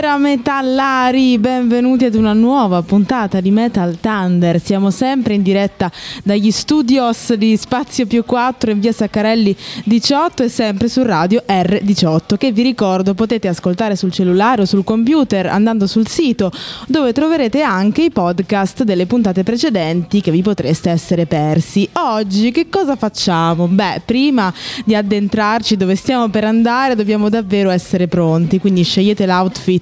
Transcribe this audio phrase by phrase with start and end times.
[0.00, 4.58] Buonasera metallari, benvenuti ad una nuova puntata di Metal Thunder.
[4.58, 5.92] Siamo sempre in diretta
[6.24, 12.38] dagli studios di Spazio più 4 in via Saccarelli 18 e sempre su radio R18
[12.38, 16.50] che vi ricordo potete ascoltare sul cellulare o sul computer andando sul sito
[16.86, 21.86] dove troverete anche i podcast delle puntate precedenti che vi potreste essere persi.
[21.92, 23.66] Oggi che cosa facciamo?
[23.66, 24.50] Beh, prima
[24.82, 29.26] di addentrarci dove stiamo per andare dobbiamo davvero essere pronti, quindi scegliete scegliete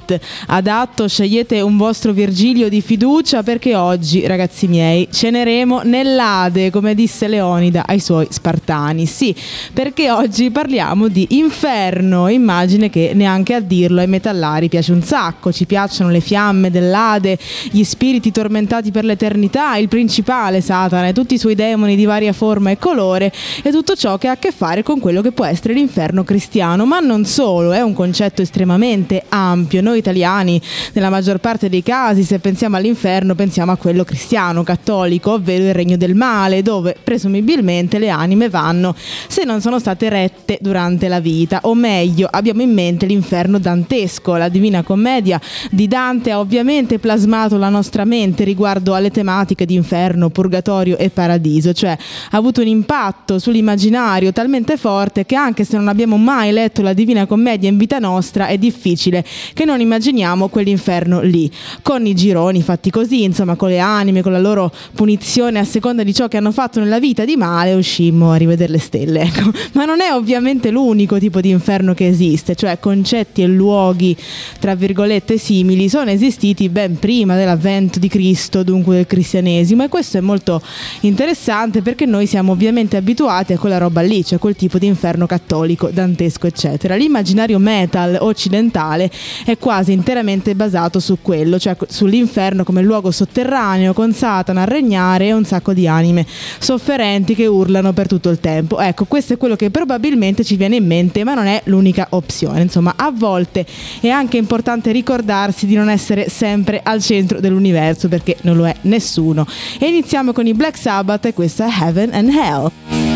[0.09, 6.95] l'outfit adatto, scegliete un vostro Virgilio di fiducia perché oggi, ragazzi miei, ceneremo nell'Ade, come
[6.95, 9.05] disse Leonida ai suoi spartani.
[9.05, 9.35] Sì,
[9.73, 15.53] perché oggi parliamo di inferno, immagine che neanche a dirlo ai metallari piace un sacco,
[15.53, 17.39] ci piacciono le fiamme dell'Ade,
[17.71, 22.33] gli spiriti tormentati per l'eternità, il principale Satana e tutti i suoi demoni di varia
[22.33, 25.45] forma e colore e tutto ciò che ha a che fare con quello che può
[25.45, 29.83] essere l'inferno cristiano, ma non solo, è un concetto estremamente ampio.
[29.83, 30.61] Noi italiani,
[30.93, 35.75] nella maggior parte dei casi, se pensiamo all'inferno, pensiamo a quello cristiano, cattolico, ovvero il
[35.75, 38.95] regno del male, dove presumibilmente le anime vanno
[39.27, 41.61] se non sono state rette durante la vita.
[41.65, 44.37] O meglio, abbiamo in mente l'inferno dantesco.
[44.37, 45.41] La Divina Commedia
[45.71, 51.11] di Dante ha ovviamente plasmato la nostra mente riguardo alle tematiche di inferno, purgatorio e
[51.11, 51.91] paradiso, cioè
[52.31, 56.93] ha avuto un impatto sull'immaginario talmente forte che anche se non abbiamo mai letto la
[56.93, 59.25] Divina Commedia in vita nostra è difficile difficile
[59.55, 61.51] che non immaginiamo quell'inferno lì,
[61.83, 66.03] con i gironi fatti così, insomma, con le anime, con la loro punizione a seconda
[66.03, 69.23] di ciò che hanno fatto nella vita di male, uscimmo a rivedere le stelle.
[69.23, 69.51] Ecco.
[69.73, 74.15] Ma non è ovviamente l'unico tipo di inferno che esiste, cioè concetti e luoghi,
[74.61, 80.19] tra virgolette, simili, sono esistiti ben prima dell'avvento di Cristo, dunque del cristianesimo, e questo
[80.19, 80.61] è molto
[81.01, 85.27] interessante perché noi siamo ovviamente abituati a quella roba lì, cioè quel tipo di inferno
[85.27, 86.95] cattolico, dantesco, eccetera.
[86.95, 89.11] L'immaginario metal occidentale
[89.45, 95.27] è quasi interamente basato su quello, cioè sull'inferno come luogo sotterraneo con Satana a regnare
[95.27, 96.27] e un sacco di anime
[96.59, 98.81] sofferenti che urlano per tutto il tempo.
[98.81, 102.63] Ecco, questo è quello che probabilmente ci viene in mente, ma non è l'unica opzione.
[102.63, 103.67] Insomma, a volte
[104.01, 108.75] è anche importante ricordarsi di non essere sempre al centro dell'universo perché non lo è
[108.83, 109.47] nessuno.
[109.79, 113.08] E iniziamo con i Black Sabbath e questa è Heaven and Hell.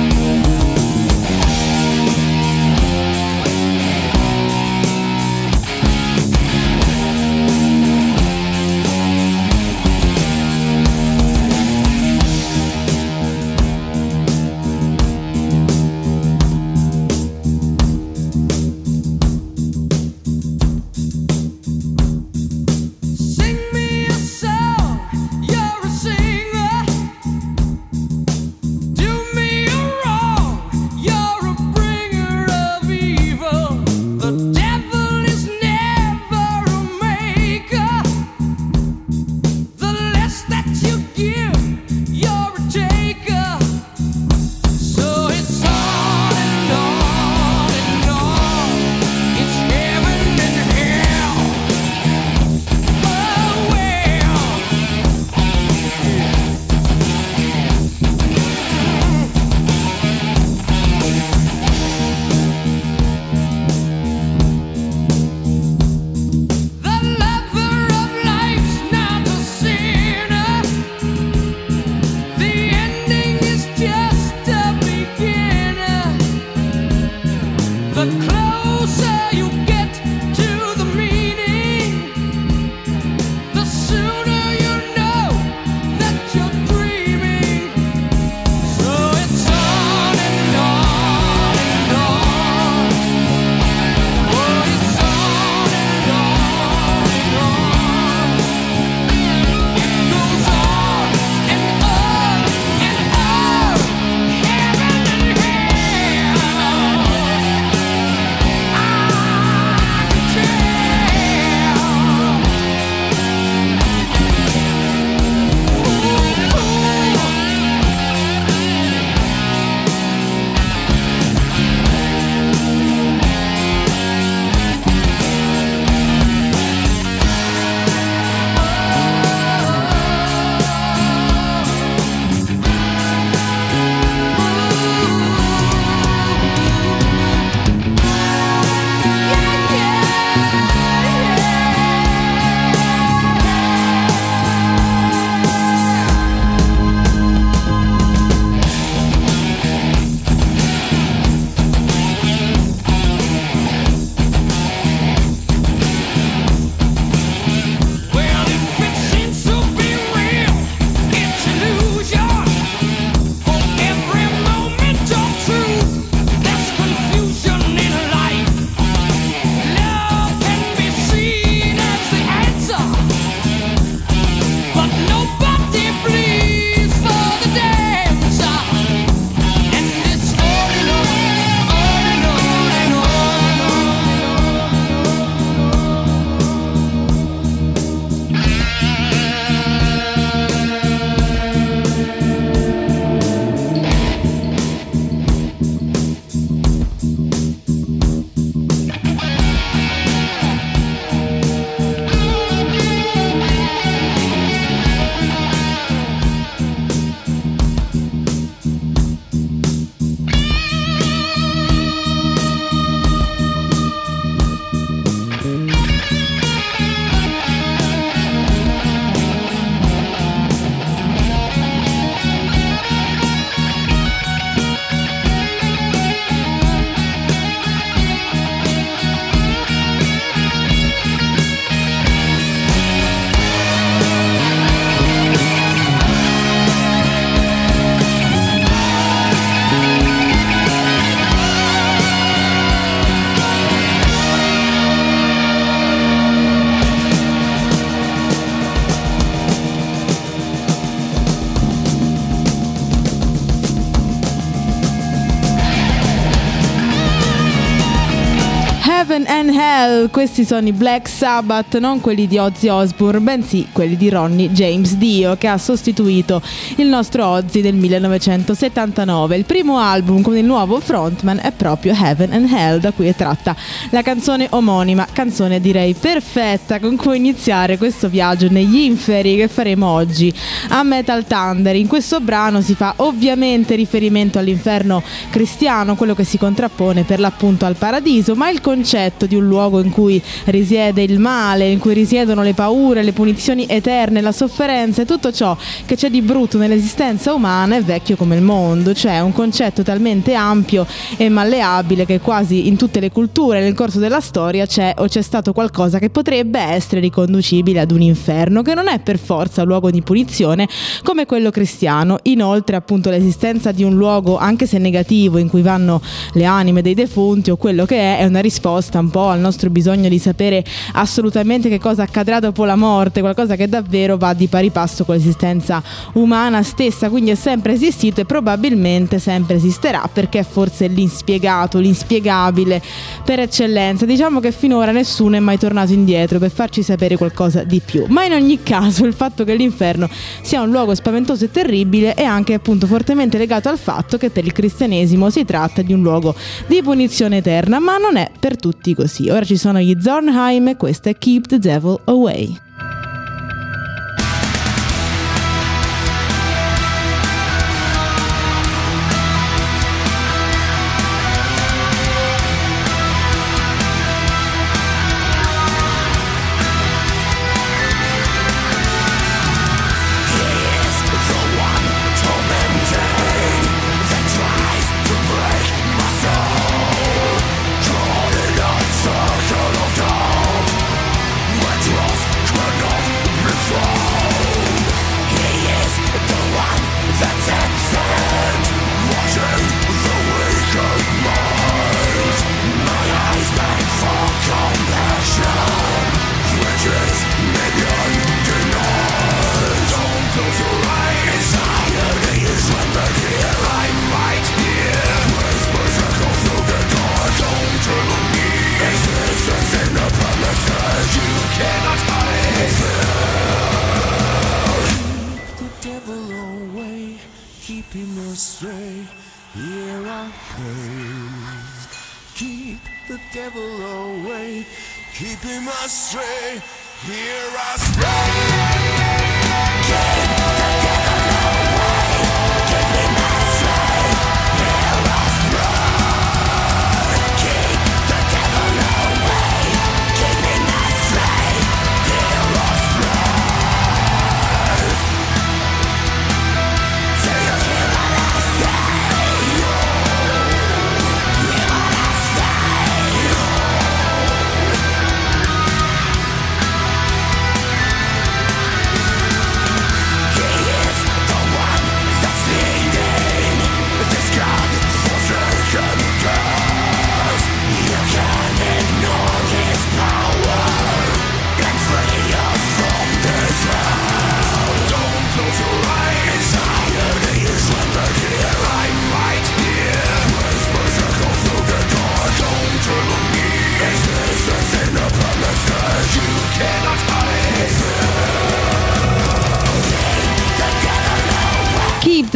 [259.05, 264.49] Hell, questi sono i Black Sabbath, non quelli di Ozzy Osbourne, bensì quelli di Ronnie
[264.51, 266.41] James Dio che ha sostituito
[266.77, 269.37] il nostro Ozzy del 1979.
[269.37, 273.15] Il primo album con il nuovo frontman è proprio Heaven and Hell, da cui è
[273.17, 273.57] tratta
[273.91, 279.89] la canzone omonima, canzone direi perfetta con cui iniziare questo viaggio negli inferi che faremo
[279.89, 280.33] oggi
[280.69, 281.75] a Metal Thunder.
[281.75, 287.65] In questo brano si fa ovviamente riferimento all'inferno cristiano, quello che si contrappone per l'appunto
[287.65, 288.91] al paradiso, ma il concetto
[289.27, 293.65] di un luogo in cui risiede il male, in cui risiedono le paure, le punizioni
[293.67, 298.37] eterne, la sofferenza e tutto ciò che c'è di brutto nell'esistenza umana è vecchio come
[298.37, 300.87] il mondo, cioè un concetto talmente ampio
[301.17, 305.23] e malleabile che quasi in tutte le culture nel corso della storia c'è o c'è
[305.23, 309.91] stato qualcosa che potrebbe essere riconducibile ad un inferno, che non è per forza luogo
[309.91, 310.69] di punizione
[311.03, 312.19] come quello cristiano.
[312.25, 316.95] Inoltre appunto l'esistenza di un luogo, anche se negativo, in cui vanno le anime dei
[316.95, 320.65] defunti o quello che è, è una risposta un po' al nostro bisogno di sapere
[320.93, 325.15] assolutamente che cosa accadrà dopo la morte, qualcosa che davvero va di pari passo con
[325.15, 325.83] l'esistenza
[326.15, 332.83] umana stessa, quindi è sempre esistito e probabilmente sempre esisterà perché è forse l'inspiegato, l'inspiegabile
[333.25, 334.05] per eccellenza.
[334.05, 338.25] Diciamo che finora nessuno è mai tornato indietro per farci sapere qualcosa di più, ma
[338.25, 340.09] in ogni caso il fatto che l'inferno
[340.43, 344.45] sia un luogo spaventoso e terribile è anche appunto fortemente legato al fatto che per
[344.45, 346.35] il cristianesimo si tratta di un luogo
[346.67, 349.29] di punizione eterna, ma non è per tutti così.
[349.29, 352.59] Ora ci sono gli Zornheim e questo è Keep the Devil Away.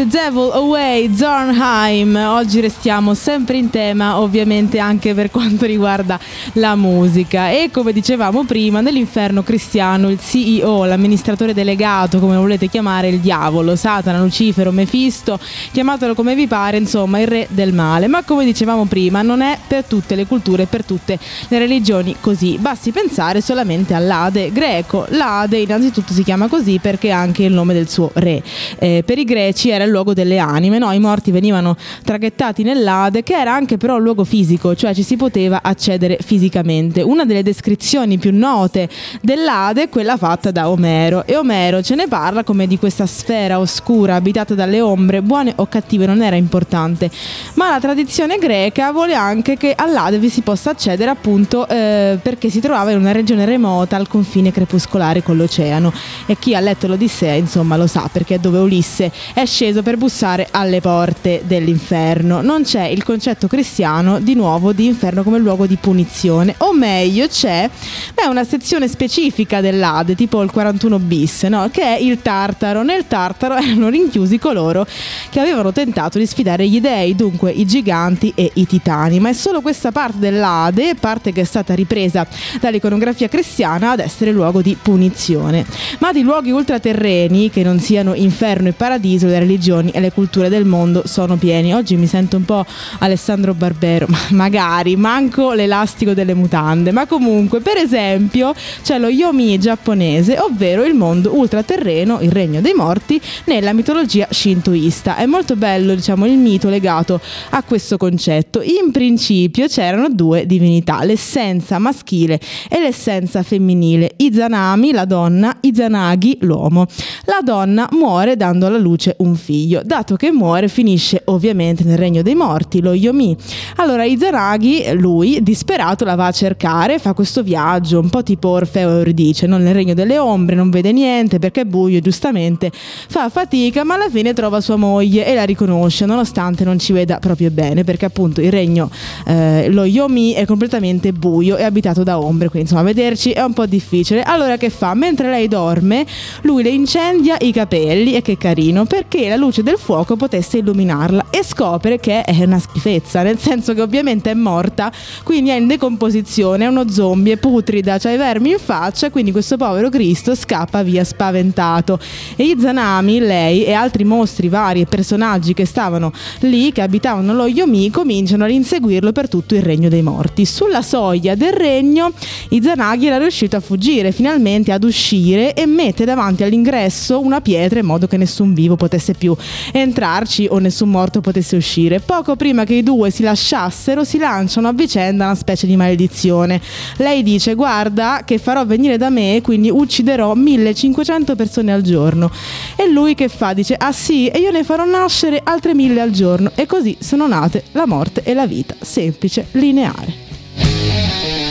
[0.06, 2.14] Devil Away, Zornheim.
[2.14, 6.18] Oggi restiamo sempre in tema, ovviamente anche per quanto riguarda
[6.54, 7.50] la musica.
[7.50, 13.74] E come dicevamo prima, nell'inferno cristiano il CEO, l'amministratore delegato, come volete chiamare, il diavolo,
[13.74, 15.40] Satana, Lucifero, Mefisto,
[15.72, 18.06] chiamatelo come vi pare, insomma, il re del male.
[18.06, 22.58] Ma come dicevamo prima, non è per tutte le culture, per tutte le religioni così.
[22.58, 25.04] Basti pensare solamente all'Ade greco.
[25.10, 28.40] L'Ade innanzitutto si chiama così perché è anche il nome del suo re.
[28.78, 30.92] Eh, per i greci era il luogo delle anime, no?
[30.92, 35.16] i morti venivano traghettati nell'Ade, che era anche però un luogo fisico, cioè ci si
[35.16, 37.00] poteva accedere fisicamente.
[37.02, 38.88] Una delle descrizioni più note
[39.22, 43.58] dell'Ade è quella fatta da Omero e Omero ce ne parla come di questa sfera
[43.58, 47.10] oscura abitata dalle ombre, buone o cattive non era importante,
[47.54, 52.50] ma la tradizione greca vuole anche che all'Ade vi si possa accedere appunto eh, perché
[52.50, 55.92] si trovava in una regione remota al confine crepuscolare con l'oceano
[56.26, 59.98] e chi ha letto l'Odissea insomma lo sa perché è dove Ulisse è sceso per
[59.98, 62.40] bussare alle porte dell'inferno.
[62.40, 67.28] Non c'è il concetto cristiano di nuovo di inferno come luogo di punizione, o meglio
[67.28, 67.70] c'è
[68.12, 71.68] beh, una sezione specifica dell'Ade, tipo il 41 bis, no?
[71.70, 72.82] che è il Tartaro.
[72.82, 74.84] Nel Tartaro erano rinchiusi coloro
[75.30, 79.34] che avevano tentato di sfidare gli dei, dunque i giganti e i titani, ma è
[79.34, 82.26] solo questa parte dell'Ade, parte che è stata ripresa
[82.60, 85.64] dall'iconografia cristiana, ad essere luogo di punizione.
[86.00, 90.48] Ma di luoghi ultraterreni, che non siano inferno e paradiso, le religioni e le culture
[90.48, 91.74] del mondo sono pieni.
[91.74, 92.64] Oggi mi sento un po'
[92.98, 99.58] Alessandro Barbero, ma magari manco l'elastico delle mutande, ma comunque, per esempio, c'è lo Yomi
[99.58, 105.16] giapponese, ovvero il mondo ultraterreno, il regno dei morti, nella mitologia shintoista.
[105.16, 108.62] È molto bello, diciamo, il mito legato a questo concetto.
[108.62, 116.86] In principio c'erano due divinità, l'essenza maschile e l'essenza femminile, Izanami, la donna, Izanagi, l'uomo.
[117.24, 119.65] La donna muore dando alla luce un figlio.
[119.84, 123.36] Dato che muore, finisce ovviamente nel regno dei morti, lo Yomi.
[123.76, 128.90] Allora Izanagi, lui, disperato, la va a cercare, fa questo viaggio, un po' tipo Orfeo
[128.90, 133.84] Euridice, non nel regno delle ombre, non vede niente perché è buio, giustamente fa fatica,
[133.84, 137.84] ma alla fine trova sua moglie e la riconosce, nonostante non ci veda proprio bene,
[137.84, 138.90] perché appunto il regno,
[139.26, 143.52] eh, lo Yomi, è completamente buio e abitato da ombre, quindi insomma vederci è un
[143.52, 144.22] po' difficile.
[144.22, 144.94] Allora che fa?
[144.94, 146.06] Mentre lei dorme,
[146.42, 151.26] lui le incendia i capelli e che carino, perché la luce del fuoco potesse illuminarla
[151.30, 155.66] e scopre che è una schifezza, nel senso che ovviamente è morta, quindi è in
[155.66, 160.34] decomposizione, è uno zombie, è putrida, c'ha i vermi in faccia, quindi questo povero Cristo
[160.34, 161.98] scappa via spaventato.
[162.36, 167.46] E Izanami, lei e altri mostri vari e personaggi che stavano lì, che abitavano lo
[167.46, 170.44] Yomi, cominciano a inseguirlo per tutto il regno dei morti.
[170.44, 172.12] Sulla soglia del regno,
[172.50, 177.86] Izanagi era riuscito a fuggire, finalmente ad uscire e mette davanti all'ingresso una pietra in
[177.86, 179.34] modo che nessun vivo potesse più
[179.72, 182.00] entrarci o nessun morto potesse uscire.
[182.00, 186.60] Poco prima che i due si lasciassero, si lanciano a vicenda una specie di maledizione.
[186.96, 192.30] Lei dice: Guarda, che farò venire da me, quindi ucciderò 1500 persone al giorno.
[192.76, 193.52] E lui che fa?
[193.52, 196.50] Dice: Ah sì, e io ne farò nascere altre mille al giorno.
[196.54, 201.45] E così sono nate la morte e la vita, semplice, lineare.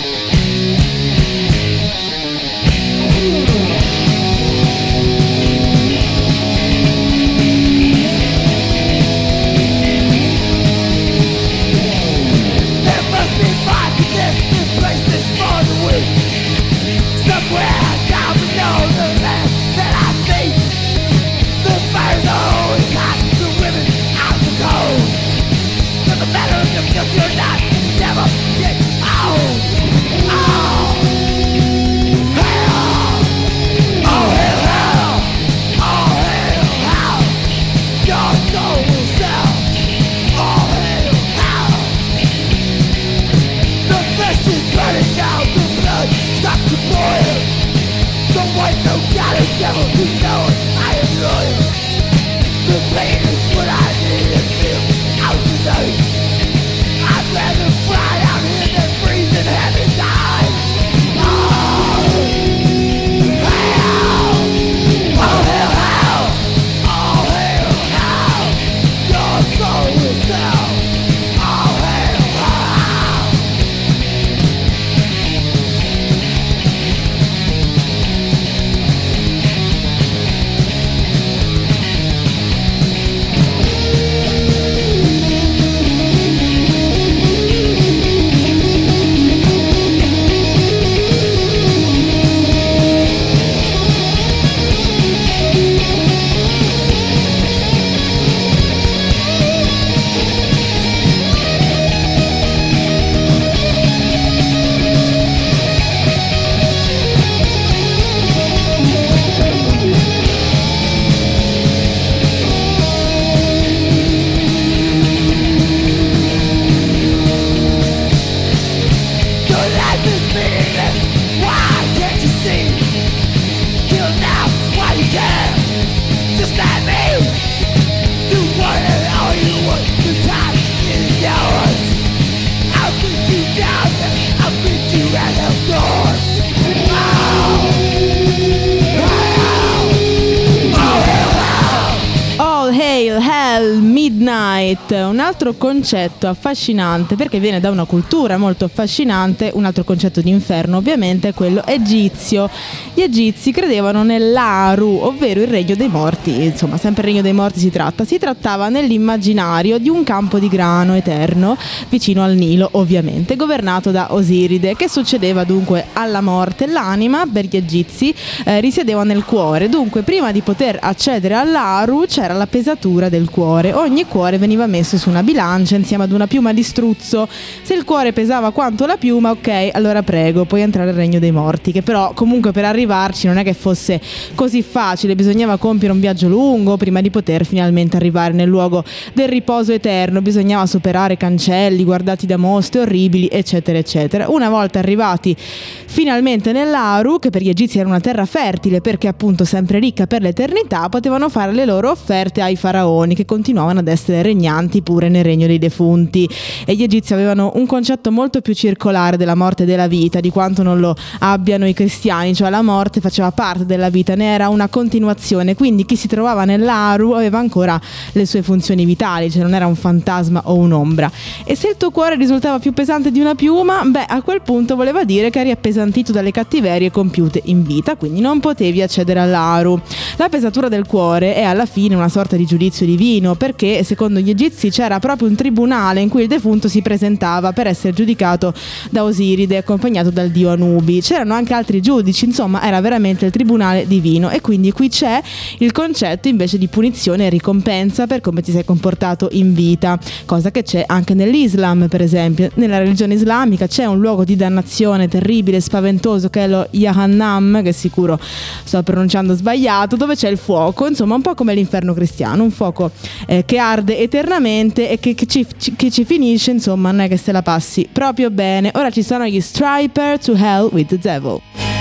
[145.36, 150.78] Altro concetto affascinante perché viene da una cultura molto affascinante, un altro concetto di inferno
[150.78, 152.50] ovviamente è quello egizio.
[152.94, 157.60] Gli egizi credevano nell'Aru, ovvero il regno dei morti, insomma sempre il regno dei morti
[157.60, 161.58] si tratta, si trattava nell'immaginario di un campo di grano eterno
[161.90, 164.78] vicino al Nilo ovviamente, governato da Osiride.
[164.78, 166.66] Che succedeva dunque alla morte.
[166.66, 172.34] L'anima per gli egizi eh, risiedeva nel cuore, dunque prima di poter accedere all'Aru c'era
[172.34, 176.54] la pesatura del cuore, ogni cuore veniva messo su una bilancia insieme ad una piuma
[176.54, 177.28] di struzzo,
[177.62, 181.32] se il cuore pesava quanto la piuma ok allora prego puoi entrare al regno dei
[181.32, 184.00] morti, che però comunque per arrivarci non è che fosse
[184.36, 188.84] così facile, bisognava compiere un viaggio lungo prima di poter finalmente arrivare nel luogo
[189.14, 194.30] del riposo eterno, bisognava superare cancelli guardati da mostri orribili, eccetera, eccetera.
[194.30, 199.46] Una volta arrivati finalmente nell'Aru, che per gli egizi era una terra fertile perché appunto
[199.46, 204.22] sempre ricca per l'eternità, potevano fare le loro offerte ai faraoni che continuavano ad essere
[204.22, 206.30] regnanti pure nel regno dei defunti.
[206.66, 210.30] E gli egizi avevano un concetto molto più circolare della morte e della vita di
[210.30, 214.50] quanto non lo abbiano i cristiani, cioè la morte faceva parte della vita, ne era
[214.50, 217.80] una continuazione, quindi chi si trovava nell'Aru aveva ancora
[218.12, 221.12] le sue funzioni vitali, cioè non era un fantasma o un'ombra.
[221.44, 224.76] E se il tuo cuore risultava più pesante di una piuma, beh, a quel punto
[224.76, 229.80] voleva dire che eri appesantito dalle cattiverie compiute in vita, quindi non potevi accedere all'Aru.
[230.18, 234.30] La pesatura del cuore è alla fine una sorta di giudizio divino, perché secondo gli
[234.30, 238.52] egizi c'era proprio un tribunale in cui il defunto si presentava per essere giudicato
[238.90, 241.00] da Osiride, accompagnato dal dio Anubi.
[241.00, 245.22] C'erano anche altri giudici, insomma, era veramente il tribunale divino e quindi qui c'è
[245.60, 250.50] il concetto invece di punizione e ricompensa per come ti sei comportato in vita, cosa
[250.50, 252.50] che c'è anche nell'Islam, per esempio.
[252.56, 257.74] Nella religione islamica c'è un luogo di dannazione terribile, spaventoso, che è lo Yahannam, che
[257.74, 258.20] sicuro
[258.64, 262.90] sto pronunciando sbagliato, dove c'è il fuoco, insomma un po' come l'inferno cristiano, un fuoco
[263.28, 267.18] eh, che arde eternamente e che, che, ci, che ci finisce, insomma non è che
[267.18, 268.72] se la passi proprio bene.
[268.76, 271.75] Ora ci sono gli Striper to Hell with the Devil.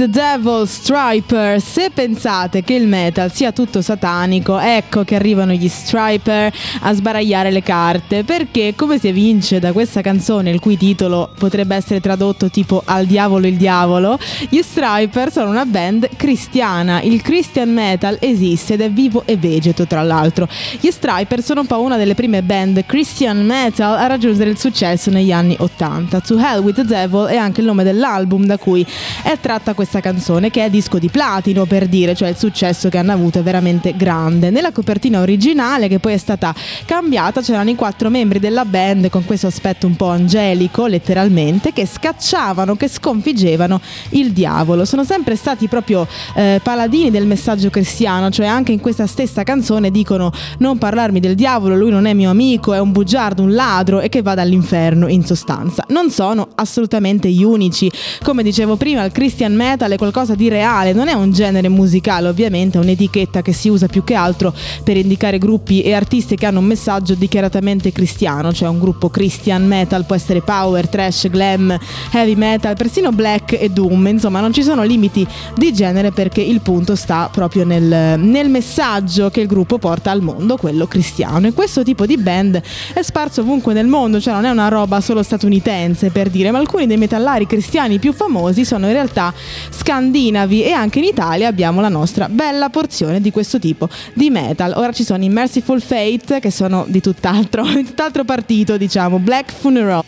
[0.00, 1.60] The Devil Striper.
[1.60, 7.50] Se pensate che il metal sia tutto satanico, ecco che arrivano gli Striper a sbaragliare
[7.50, 8.24] le carte.
[8.24, 13.04] Perché, come si evince da questa canzone, il cui titolo potrebbe essere tradotto tipo Al
[13.04, 17.02] diavolo il diavolo, gli Striper sono una band cristiana.
[17.02, 20.48] Il Christian metal esiste ed è vivo e vegeto, tra l'altro.
[20.80, 25.10] Gli Striper sono un po' una delle prime band Christian metal a raggiungere il successo
[25.10, 26.20] negli anni 80.
[26.20, 28.86] To Hell with the Devil è anche il nome dell'album da cui
[29.22, 32.98] è tratta questa canzone che è disco di platino per dire, cioè il successo che
[32.98, 34.50] hanno avuto è veramente grande.
[34.50, 39.24] Nella copertina originale che poi è stata cambiata c'erano i quattro membri della band con
[39.24, 44.84] questo aspetto un po' angelico letteralmente che scacciavano, che sconfiggevano il diavolo.
[44.84, 49.90] Sono sempre stati proprio eh, paladini del messaggio cristiano, cioè anche in questa stessa canzone
[49.90, 54.00] dicono non parlarmi del diavolo, lui non è mio amico, è un bugiardo, un ladro
[54.00, 55.84] e che vada all'inferno in sostanza.
[55.88, 57.90] Non sono assolutamente gli unici,
[58.22, 62.28] come dicevo prima, il Christian metal è qualcosa di reale, non è un genere musicale,
[62.28, 66.46] ovviamente è un'etichetta che si usa più che altro per indicare gruppi e artisti che
[66.46, 71.76] hanno un messaggio dichiaratamente cristiano, cioè un gruppo Christian metal può essere power, trash, glam,
[72.12, 76.60] heavy metal, persino black e doom, insomma non ci sono limiti di genere perché il
[76.60, 81.46] punto sta proprio nel, nel messaggio che il gruppo porta al mondo, quello cristiano.
[81.46, 82.60] E questo tipo di band
[82.92, 86.58] è sparso ovunque nel mondo, cioè non è una roba solo statunitense per dire, ma
[86.58, 89.32] alcuni dei metallari cristiani più famosi sono in realtà
[89.68, 94.72] scandinavi e anche in Italia abbiamo la nostra bella porzione di questo tipo di metal.
[94.76, 99.52] Ora ci sono i Merciful Fate che sono di tutt'altro, di tutt'altro partito, diciamo, Black
[99.52, 100.04] Funeral.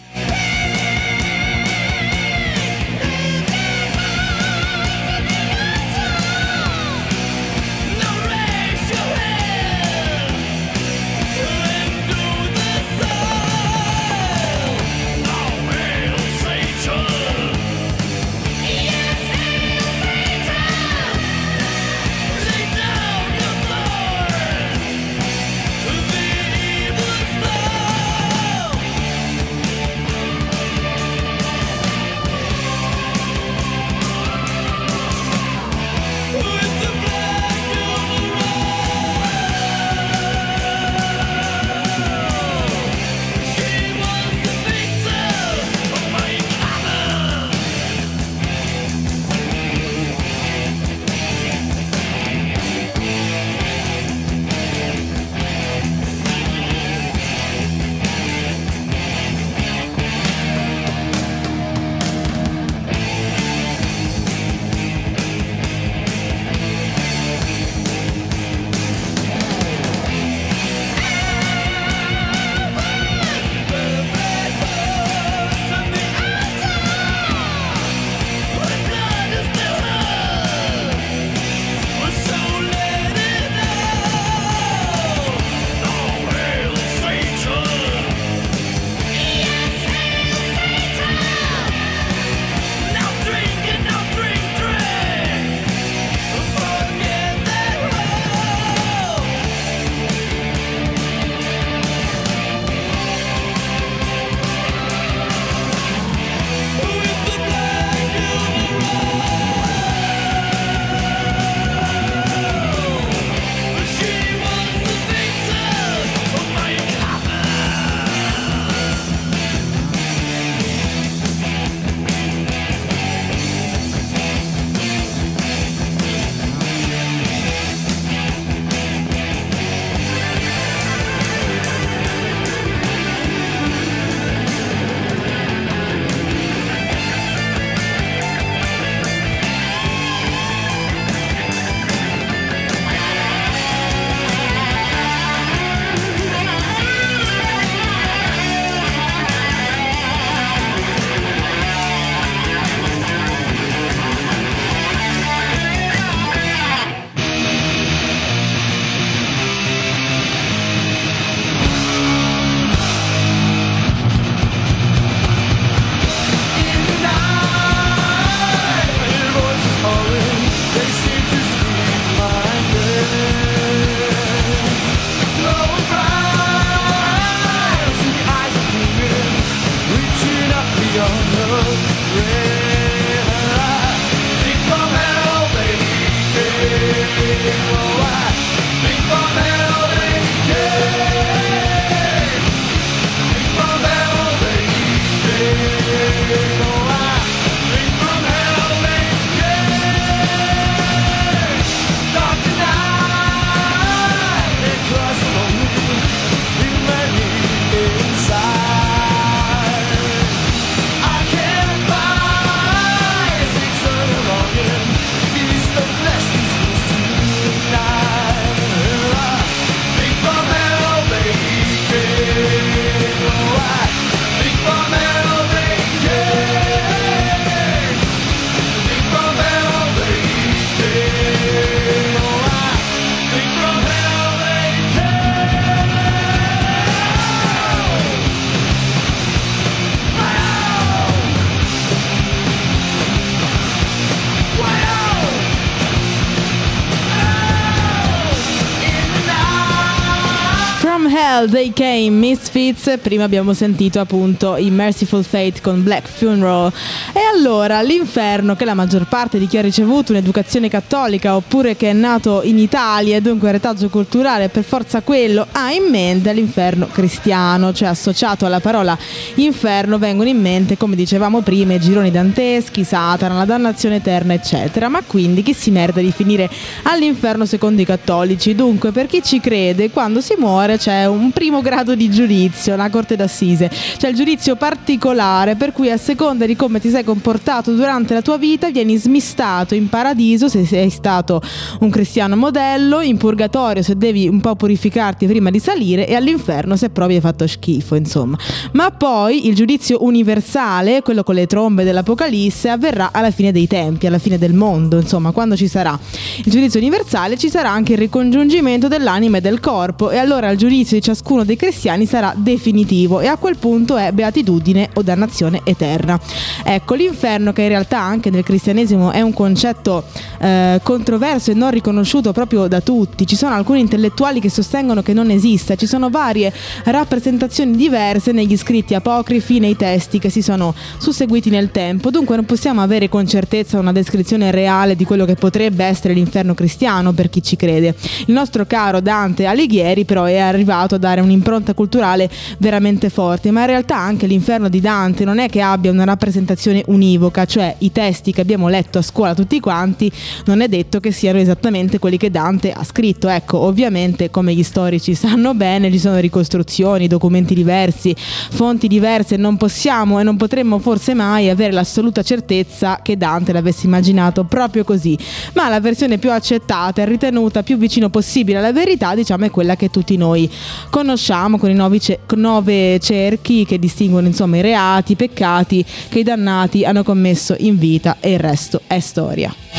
[252.03, 256.73] Came Misfits, prima abbiamo sentito appunto i Merciful Fate con Black Funeral.
[257.13, 261.91] E allora l'inferno che la maggior parte di chi ha ricevuto un'educazione cattolica oppure che
[261.91, 266.33] è nato in Italia e dunque un retaggio culturale per forza quello ha in mente
[266.33, 268.99] l'inferno cristiano, cioè associato alla parola
[269.37, 274.89] inferno vengono in mente come dicevamo prima i gironi danteschi, Satana, la dannazione eterna eccetera.
[274.89, 276.51] Ma quindi chi si merita di finire
[276.83, 278.57] all'inferno secondo i cattolici?
[278.57, 282.91] Dunque per chi ci crede quando si muore c'è un primo grado di giudizio, la
[282.91, 287.73] corte d'assise, c'è il giudizio particolare per cui a seconda di come ti sei comportato
[287.73, 291.41] durante la tua vita vieni smistato in paradiso se sei stato
[291.81, 296.77] un cristiano modello, in purgatorio se devi un po' purificarti prima di salire e all'inferno
[296.77, 298.39] se proprio hai fatto schifo, insomma.
[298.73, 304.07] Ma poi il giudizio universale, quello con le trombe dell'Apocalisse, avverrà alla fine dei tempi,
[304.07, 305.99] alla fine del mondo, insomma, quando ci sarà
[306.45, 310.59] il giudizio universale ci sarà anche il ricongiungimento dell'anima e del corpo e allora il
[310.59, 315.61] giudizio di ciascuno dei cristiani sarà definitivo e a quel punto è beatitudine o dannazione
[315.65, 316.19] eterna.
[316.65, 320.05] Ecco, l'inferno che in realtà anche nel cristianesimo è un concetto
[320.39, 323.27] eh, controverso e non riconosciuto proprio da tutti.
[323.27, 326.53] Ci sono alcuni intellettuali che sostengono che non esista, ci sono varie
[326.85, 332.11] rappresentazioni diverse negli scritti apocrifi, nei testi che si sono susseguiti nel tempo.
[332.11, 336.55] Dunque non possiamo avere con certezza una descrizione reale di quello che potrebbe essere l'inferno
[336.55, 337.95] cristiano per chi ci crede.
[338.27, 343.61] Il nostro caro Dante Alighieri però è arrivato a dare un'impronta culturale veramente forte, ma
[343.61, 347.93] in realtà anche l'inferno di Dante non è che abbia una rappresentazione univoca, cioè i
[347.93, 350.11] testi che abbiamo letto a scuola tutti quanti
[350.47, 353.29] non è detto che siano esattamente quelli che Dante ha scritto.
[353.29, 359.57] Ecco, ovviamente come gli storici sanno bene ci sono ricostruzioni, documenti diversi, fonti diverse, non
[359.57, 365.17] possiamo e non potremmo forse mai avere l'assoluta certezza che Dante l'avesse immaginato proprio così,
[365.55, 369.77] ma la versione più accettata e ritenuta più vicino possibile alla verità, diciamo, è quella
[369.77, 370.51] che tutti noi
[370.91, 376.19] conosciamo con i nove, ce- nove cerchi che distinguono insomma i reati, i peccati che
[376.19, 379.72] i dannati hanno commesso in vita e il resto è storia.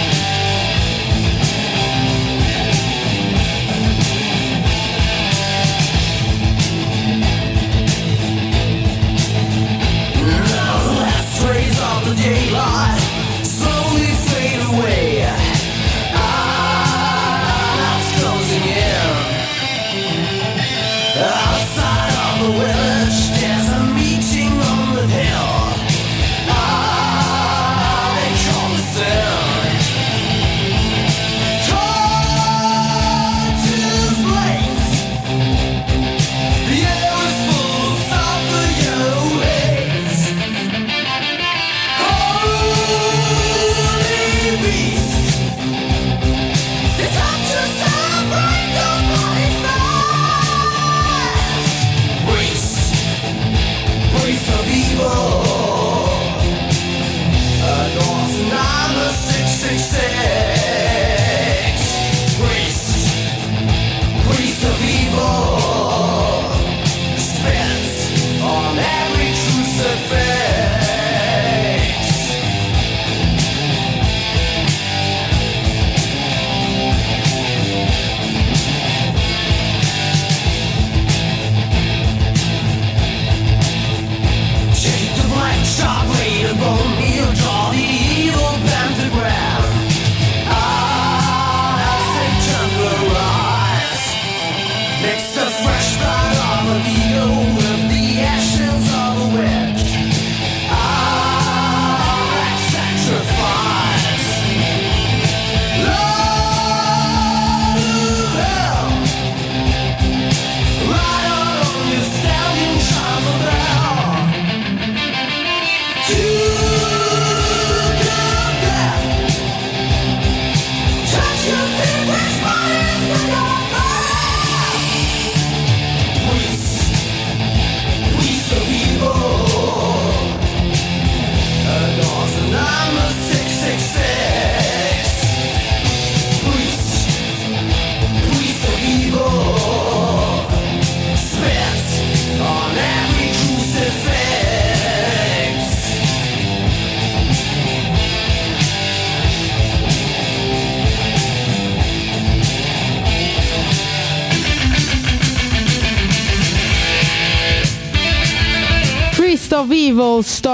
[96.75, 97.42] I'll.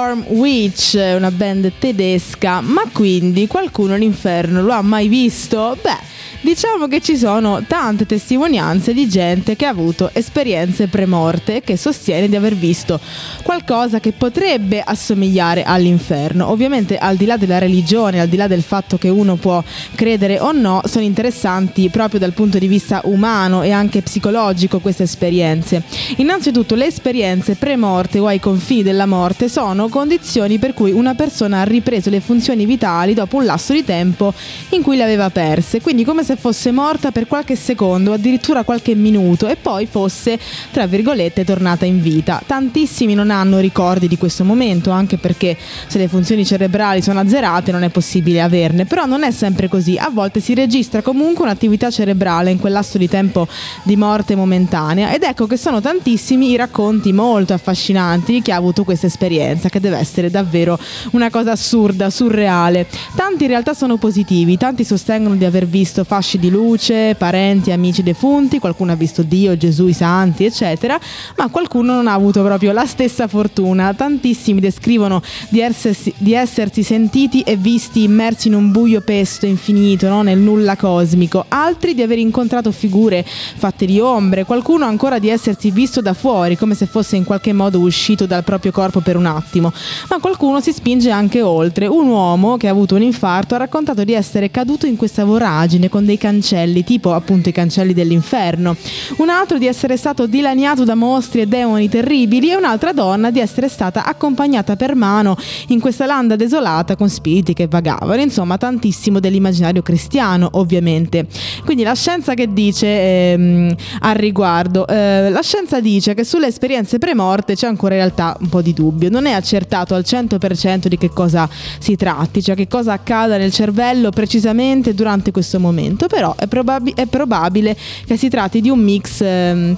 [0.09, 5.77] Storm Witch, una band tedesca, ma quindi qualcuno l'inferno lo ha mai visto?
[5.79, 5.97] Beh,
[6.41, 11.77] diciamo che ci sono tante testimonianze di gente che ha avuto esperienze premorte e che
[11.77, 12.99] sostiene di aver visto
[13.43, 16.49] qualcosa che potrebbe assomigliare all'inferno.
[16.49, 19.63] Ovviamente al di là della religione, al di là del fatto che uno può
[19.95, 25.03] credere o no, sono interessanti proprio dal punto di vista umano e anche psicologico queste
[25.03, 25.83] esperienze.
[26.17, 31.61] Innanzitutto le esperienze premorte o ai confini della morte sono condizioni per cui una persona
[31.61, 34.33] ha ripreso le funzioni vitali dopo un lasso di tempo
[34.69, 38.95] in cui le aveva perse, quindi come se fosse morta per qualche secondo, addirittura qualche
[38.95, 40.39] minuto e poi fosse,
[40.71, 42.41] tra virgolette, tornata in vita.
[42.45, 47.71] Tantissimi non hanno ricordi di questo momento, anche perché se le funzioni cerebrali sono azzerate
[47.71, 51.89] non è possibile averne, però non è sempre così, a volte si registra comunque un'attività
[51.89, 53.47] cerebrale in quel lasso di tempo
[53.83, 58.55] di morte momentanea ed ecco che sono tantissimi i racconti molto affascinanti di chi ha
[58.55, 60.77] avuto questa esperienza, che deve essere davvero
[61.11, 62.87] una cosa assurda, surreale.
[63.15, 68.03] Tanti in realtà sono positivi, tanti sostengono di aver visto fasci di luce, parenti, amici
[68.03, 70.99] defunti, qualcuno ha visto Dio, Gesù, i santi, eccetera,
[71.37, 73.93] ma qualcuno non ha avuto proprio la stessa fortuna.
[73.93, 80.09] Tantissimi descrivono di essersi, di essersi sentiti e visti immersi in un buio pesto infinito,
[80.09, 80.21] no?
[80.21, 85.71] nel nulla cosmico, altri di aver incontrato figure fatte di ombre, qualcuno ancora di essersi
[85.71, 89.25] visto da fuori, come se fosse in qualche modo uscito dal proprio corpo per un
[89.25, 89.71] attimo,
[90.09, 91.87] ma qualcuno si spinge anche oltre.
[91.87, 95.87] Un uomo che ha avuto un infarto ha raccontato di essere caduto in questa voragine
[95.87, 98.75] con dei cancelli, tipo appunto i cancelli dell'inferno.
[99.17, 103.39] Un altro di essere stato dilaniato da mostri e demoni terribili e un'altra donna di
[103.39, 109.19] essere stata accompagnata per mano in questa landa desolata con spiriti che vagavano, insomma tantissimo
[109.19, 111.27] dell'immaginario cristiano ovviamente.
[111.63, 114.87] Quindi la scienza che dice ehm, al riguardo?
[114.87, 118.73] Eh, la scienza dice che sulle esperienze premorte c'è ancora in realtà un po' di
[118.73, 123.37] dubbio, non è accertato al 100% di che cosa si tratti, cioè che cosa accada
[123.37, 127.75] nel cervello precisamente durante questo momento però è, probab- è probabile
[128.05, 129.21] che si tratti di un mix...
[129.21, 129.77] Ehm,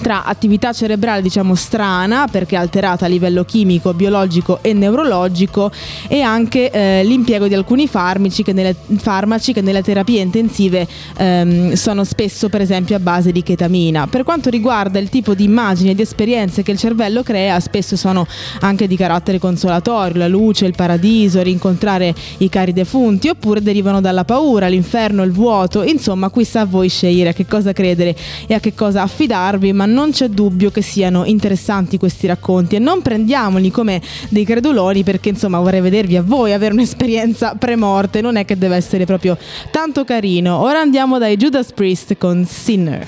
[0.00, 5.70] tra attività cerebrale diciamo strana perché alterata a livello chimico, biologico e neurologico
[6.08, 10.86] e anche eh, l'impiego di alcuni farmaci che, nelle, farmaci che nelle terapie intensive
[11.16, 14.06] ehm, sono spesso per esempio a base di chetamina.
[14.06, 17.96] Per quanto riguarda il tipo di immagini e di esperienze che il cervello crea, spesso
[17.96, 18.26] sono
[18.60, 24.24] anche di carattere consolatorio, la luce, il paradiso, rincontrare i cari defunti oppure derivano dalla
[24.24, 28.14] paura, l'inferno, il vuoto, insomma qui sta a voi scegliere a che cosa credere
[28.46, 32.78] e a che cosa affidarvi, ma non c'è dubbio che siano interessanti questi racconti e
[32.78, 38.36] non prendiamoli come dei creduloni perché insomma vorrei vedervi a voi avere un'esperienza premorte, non
[38.36, 39.36] è che deve essere proprio
[39.72, 40.60] tanto carino.
[40.60, 43.06] Ora andiamo dai Judas Priest con Sinner.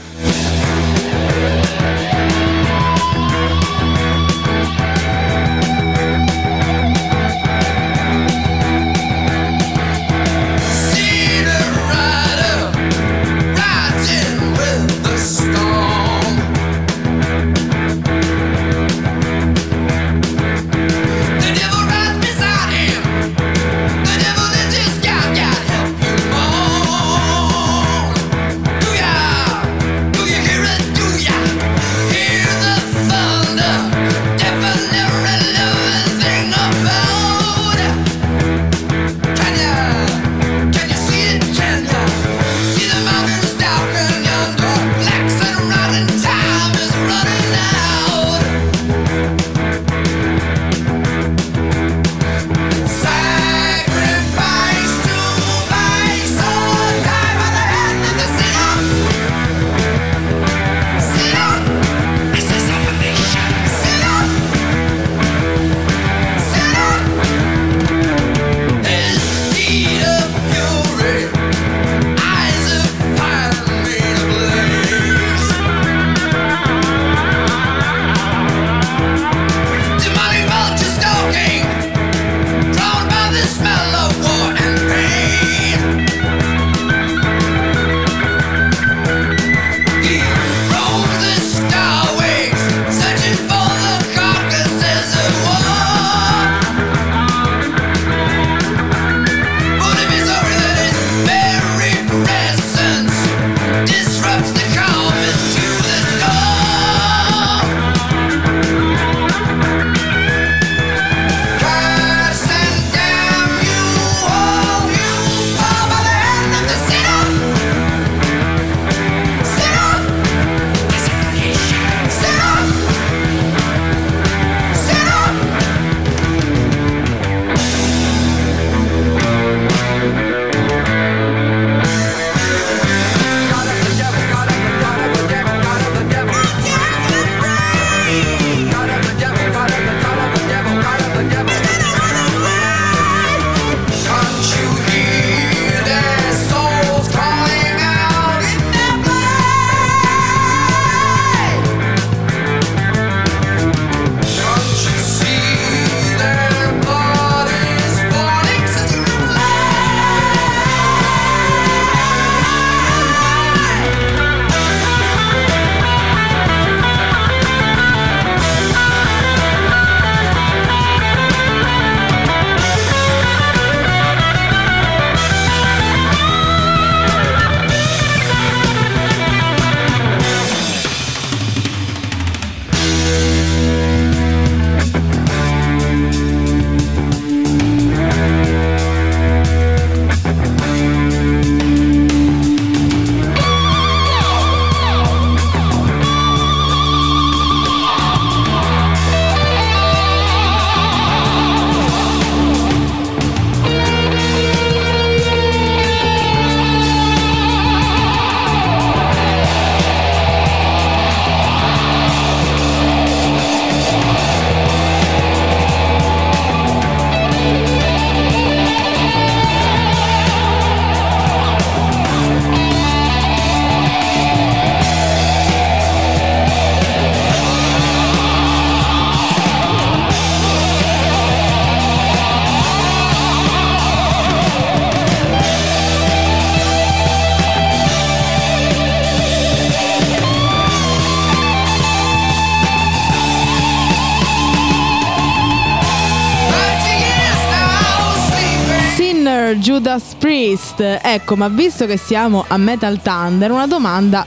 [250.44, 250.98] Priest.
[251.02, 254.26] Ecco, ma visto che siamo a Metal Thunder, una domanda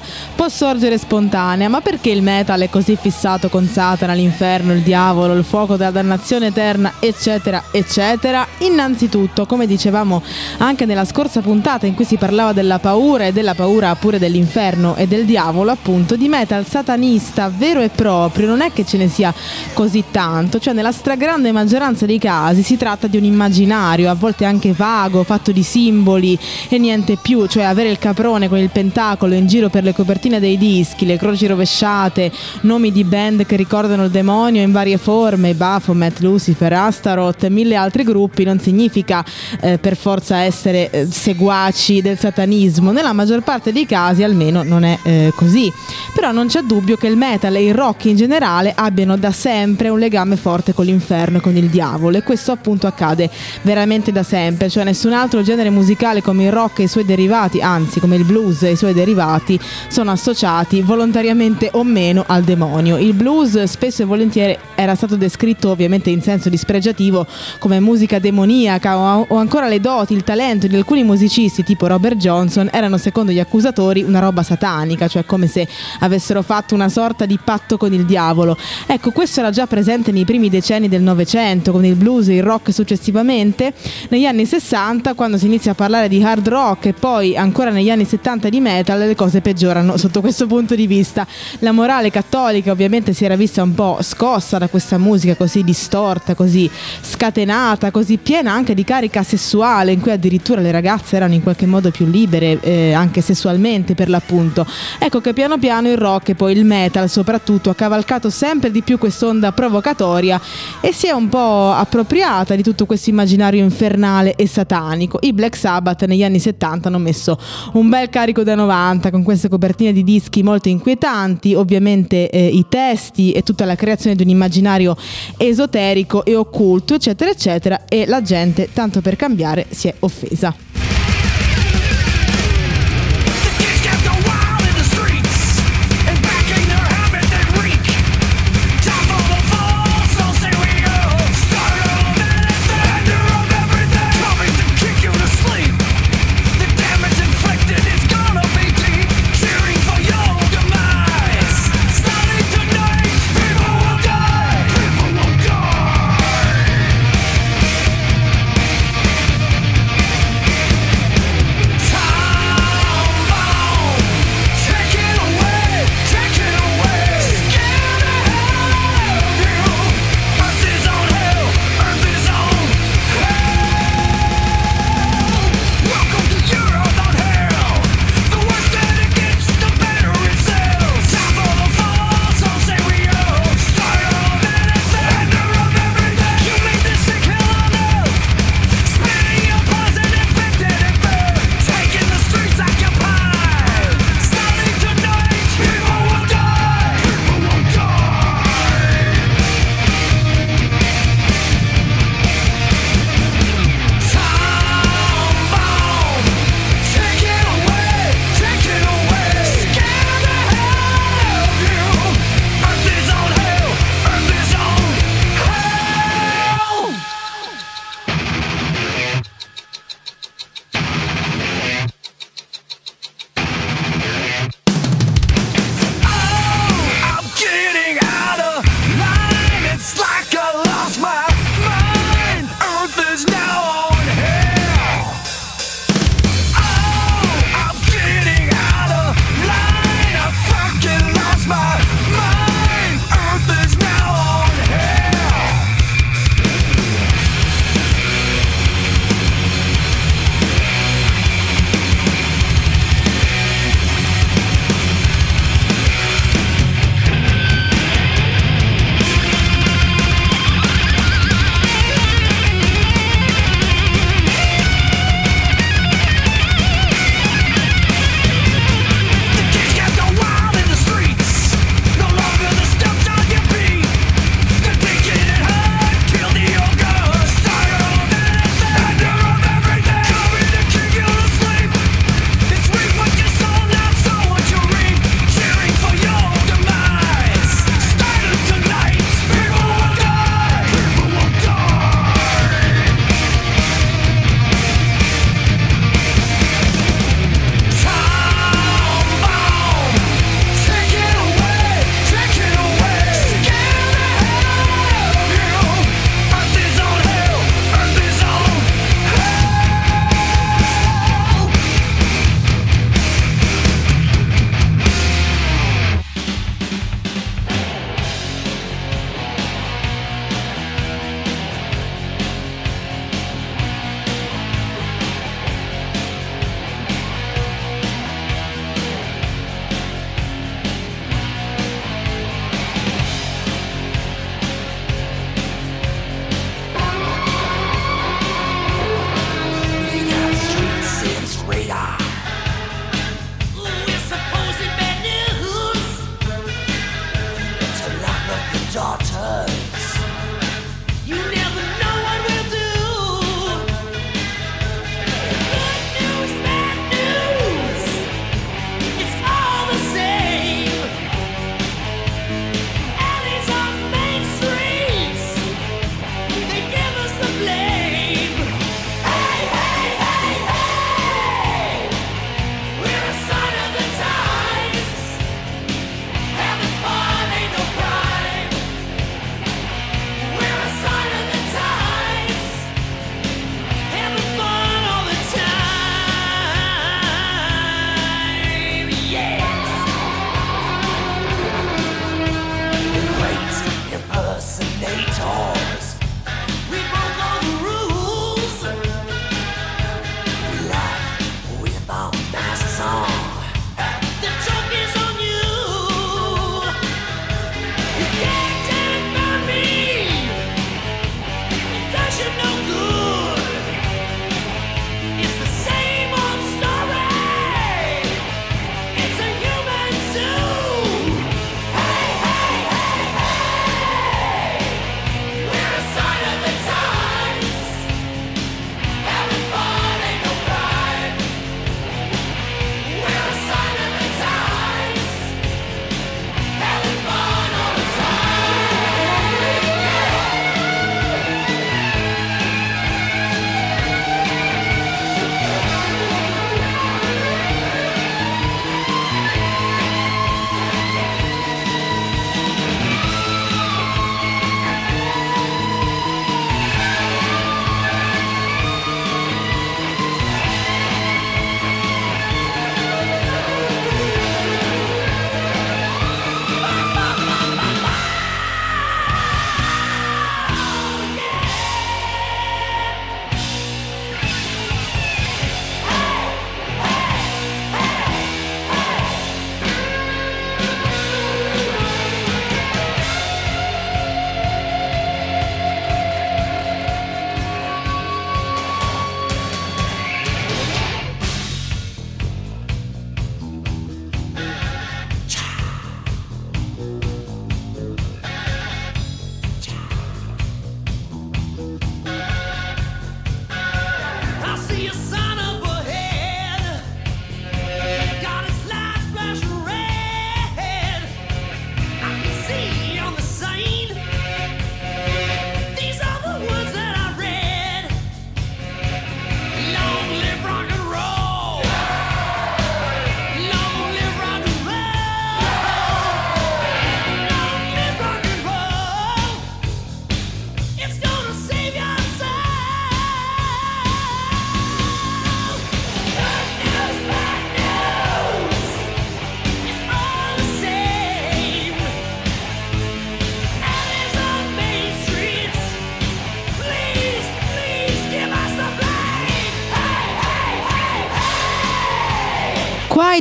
[0.49, 5.43] sorgere spontanea, ma perché il metal è così fissato con Satana, l'inferno, il diavolo, il
[5.43, 8.45] fuoco della dannazione eterna, eccetera, eccetera?
[8.59, 10.21] Innanzitutto, come dicevamo
[10.57, 14.95] anche nella scorsa puntata in cui si parlava della paura e della paura pure dell'inferno
[14.95, 19.07] e del diavolo, appunto, di metal satanista vero e proprio, non è che ce ne
[19.07, 19.33] sia
[19.73, 24.45] così tanto, cioè nella stragrande maggioranza dei casi si tratta di un immaginario, a volte
[24.45, 26.37] anche vago, fatto di simboli
[26.69, 30.36] e niente più, cioè avere il caprone con il pentacolo in giro per le copertine
[30.39, 32.31] dei dischi, le croci rovesciate,
[32.61, 38.03] nomi di band che ricordano il demonio in varie forme, Baphomet, Lucifer, Astaroth mille altri
[38.03, 39.23] gruppi, non significa
[39.61, 44.83] eh, per forza essere eh, seguaci del satanismo, nella maggior parte dei casi almeno non
[44.83, 45.71] è eh, così.
[46.13, 49.89] Però non c'è dubbio che il metal e il rock in generale abbiano da sempre
[49.89, 53.29] un legame forte con l'inferno e con il diavolo e questo appunto accade
[53.61, 57.61] veramente da sempre, cioè nessun altro genere musicale come il rock e i suoi derivati,
[57.61, 62.97] anzi come il blues e i suoi derivati, sono associati volontariamente o meno al demonio.
[62.97, 67.25] Il blues spesso e volentieri era stato descritto ovviamente in senso dispregiativo
[67.59, 72.69] come musica demoniaca o ancora le doti, il talento di alcuni musicisti tipo Robert Johnson
[72.73, 75.65] erano secondo gli accusatori una roba satanica, cioè come se
[75.99, 78.57] avessero fatto una sorta di patto con il diavolo.
[78.85, 82.43] Ecco, questo era già presente nei primi decenni del Novecento, con il blues e il
[82.43, 83.73] rock successivamente.
[84.09, 87.89] Negli anni 60, quando si inizia a parlare di hard rock e poi ancora negli
[87.89, 91.25] anni 70 di metal, le cose peggiorano sotto questo punto di vista.
[91.59, 96.35] La morale cattolica ovviamente si era vista un po' scossa da questa musica così distorta,
[96.35, 96.69] così
[97.01, 101.65] scatenata, così piena anche di carica sessuale, in cui addirittura le ragazze erano in qualche
[101.65, 104.65] modo più libere, eh, anche sessualmente per l'appunto.
[104.99, 108.81] Ecco che piano piano il rock e poi il metal soprattutto ha cavalcato sempre di
[108.81, 110.39] più quest'onda provocatoria
[110.81, 115.19] e si è un po' appropriata di tutto questo immaginario infernale e satanico.
[115.21, 117.37] I Black Sabbath negli anni 70 hanno messo
[117.73, 122.65] un bel carico da 90 con queste copertine di dischi molto inquietanti, ovviamente eh, i
[122.69, 124.95] testi e tutta la creazione di un immaginario
[125.37, 130.66] esoterico e occulto, eccetera, eccetera, e la gente, tanto per cambiare, si è offesa.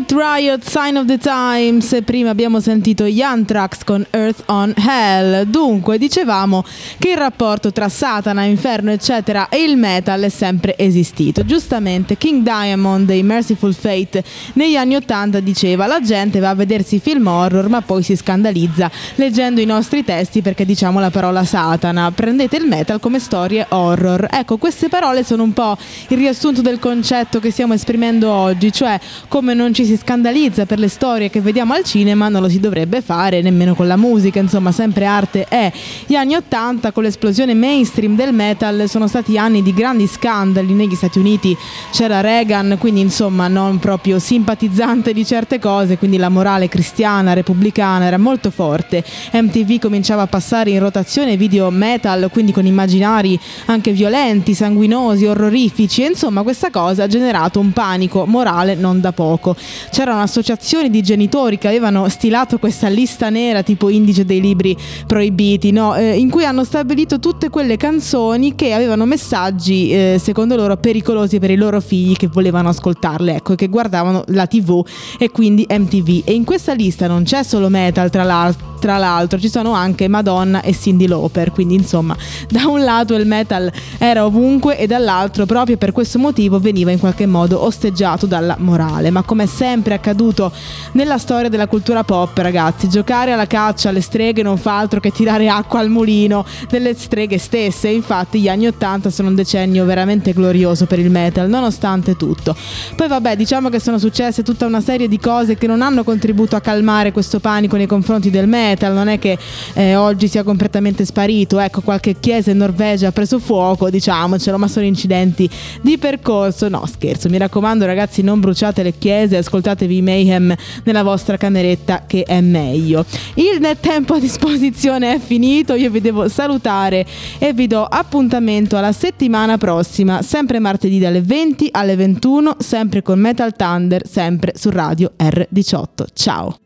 [0.06, 5.44] Night Riot, Sign of the Times prima abbiamo sentito Yantrax con Earth on Hell.
[5.46, 6.64] Dunque, dicevamo
[6.98, 11.44] che il rapporto tra Satana, Inferno, eccetera e il metal è sempre esistito.
[11.44, 17.00] Giustamente King Diamond dei Merciful Fate negli anni 80 diceva la gente va a vedersi
[17.00, 22.12] film horror ma poi si scandalizza leggendo i nostri testi perché diciamo la parola Satana.
[22.12, 24.28] Prendete il metal come storie horror.
[24.30, 25.76] Ecco, queste parole sono un po'
[26.08, 30.78] il riassunto del concetto che stiamo esprimendo oggi, cioè come non ci si scandalizza per
[30.78, 34.38] le storie che vediamo al cinema, non lo si dovrebbe fare nemmeno con la musica,
[34.38, 35.72] insomma, sempre arte è.
[36.06, 40.94] Gli anni 80 con l'esplosione mainstream del metal sono stati anni di grandi scandali, negli
[40.94, 41.56] Stati Uniti
[41.90, 48.06] c'era Reagan, quindi insomma non proprio simpatizzante di certe cose, quindi la morale cristiana, repubblicana
[48.06, 49.04] era molto forte.
[49.32, 56.04] MTV cominciava a passare in rotazione video metal, quindi con immaginari anche violenti, sanguinosi, orrorifici,
[56.04, 59.56] insomma questa cosa ha generato un panico morale non da poco.
[59.90, 64.76] C'erano associazioni di genitori che avevano stilato questa lista nera tipo indice dei libri
[65.06, 65.94] proibiti, no?
[65.94, 71.38] eh, in cui hanno stabilito tutte quelle canzoni che avevano messaggi eh, secondo loro pericolosi
[71.38, 74.84] per i loro figli che volevano ascoltarle, ecco, che guardavano la TV
[75.18, 76.22] e quindi MTV.
[76.24, 80.08] E in questa lista non c'è solo metal, tra l'altro tra l'altro ci sono anche
[80.08, 82.16] Madonna e Cindy Lauper, quindi insomma
[82.48, 86.98] da un lato il metal era ovunque e dall'altro proprio per questo motivo veniva in
[86.98, 89.46] qualche modo osteggiato dalla morale, ma come è
[89.76, 90.50] sempre accaduto
[90.92, 95.10] nella storia della cultura pop ragazzi, giocare alla caccia alle streghe non fa altro che
[95.10, 100.32] tirare acqua al mulino delle streghe stesse, infatti gli anni 80 sono un decennio veramente
[100.32, 102.56] glorioso per il metal, nonostante tutto.
[102.94, 106.56] Poi vabbè, diciamo che sono successe tutta una serie di cose che non hanno contribuito
[106.56, 108.94] a calmare questo panico nei confronti del metal.
[108.94, 109.36] Non è che
[109.74, 114.68] eh, oggi sia completamente sparito, ecco qualche chiesa in Norvegia ha preso fuoco, diciamocelo, ma
[114.68, 115.48] sono incidenti
[115.82, 120.54] di percorso, no scherzo, mi raccomando ragazzi non bruciate le chiese, ascoltatevi Mayhem
[120.84, 123.04] nella vostra cameretta che è meglio.
[123.34, 127.04] Il tempo a disposizione è finito, io vi devo salutare
[127.38, 133.18] e vi do appuntamento alla settimana prossima, sempre martedì dalle 20 alle 21, sempre con
[133.18, 136.06] Metal Thunder, sempre su Radio R18.
[136.14, 136.65] Ciao!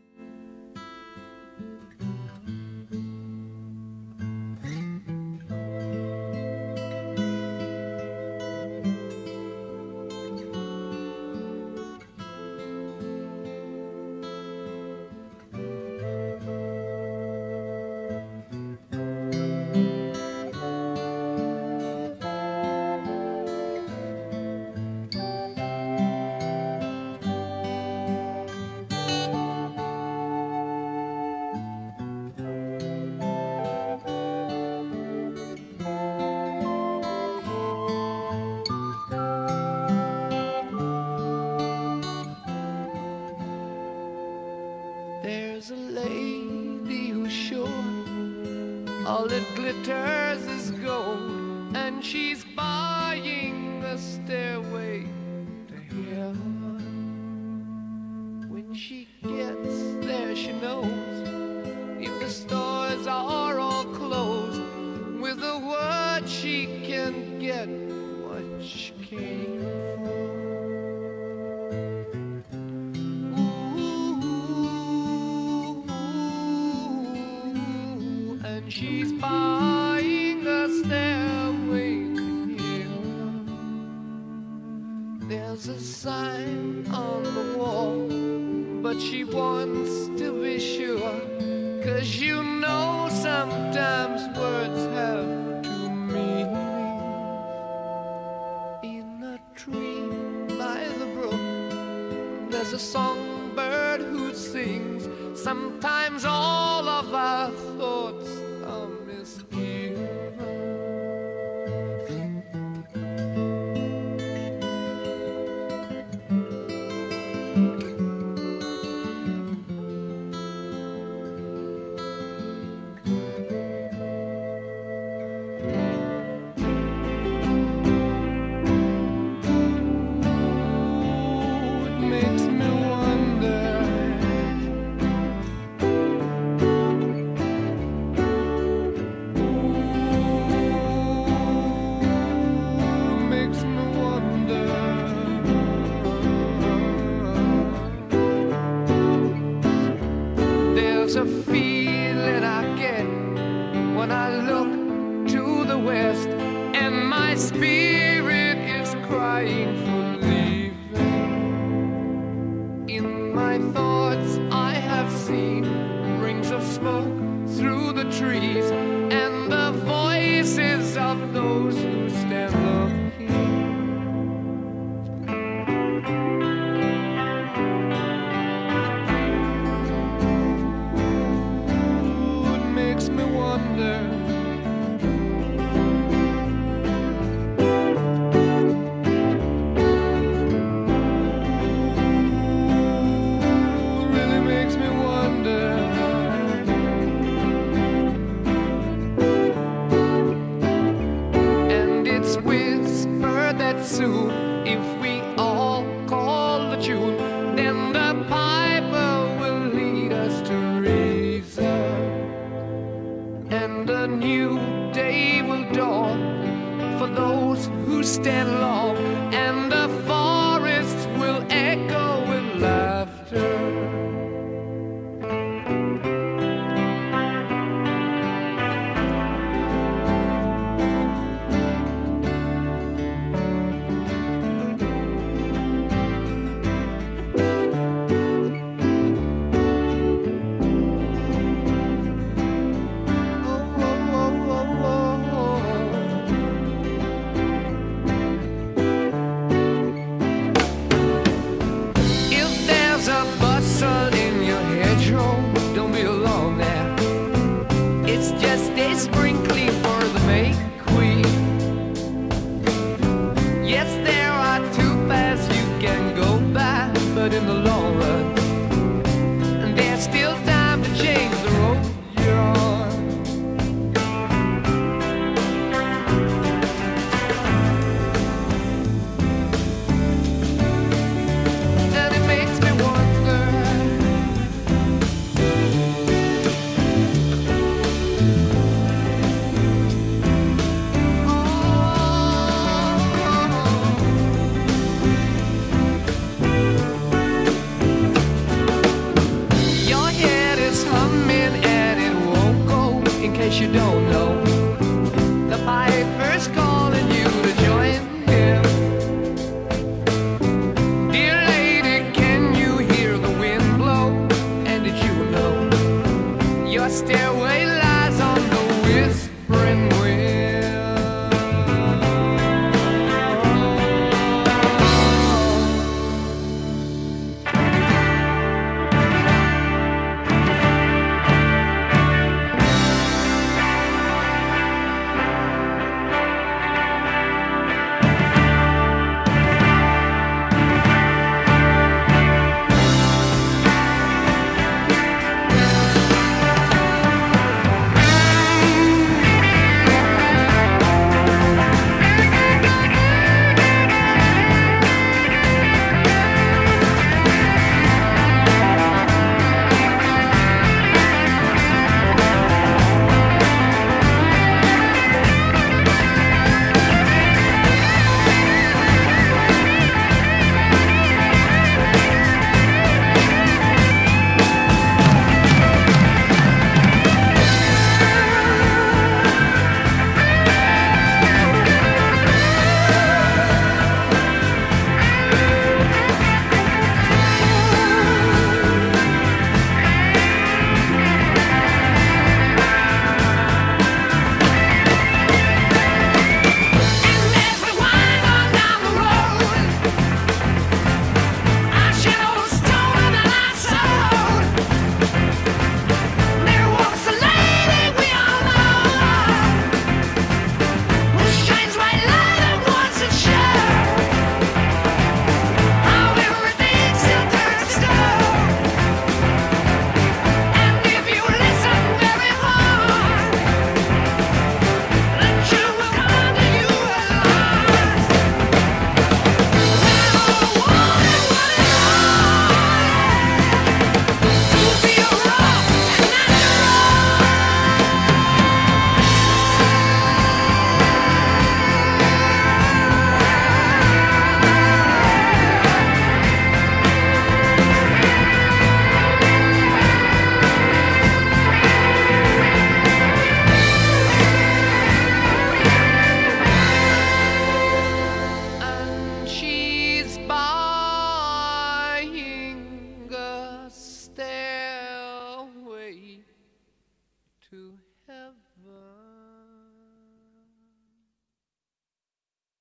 [49.71, 50.50] The turns